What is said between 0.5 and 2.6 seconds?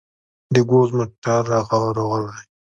د ګوز موتر روغلى.